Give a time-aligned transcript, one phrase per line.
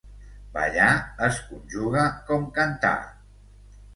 [0.53, 0.93] "Ballar"
[1.25, 2.97] es conjuga com "cantar".